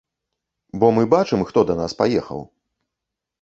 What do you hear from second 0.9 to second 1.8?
мы бачым, хто да